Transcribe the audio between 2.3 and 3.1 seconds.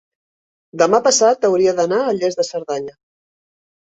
de Cerdanya.